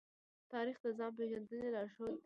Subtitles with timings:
[0.51, 2.19] تاریخ د ځان پېژندنې لارښود دی.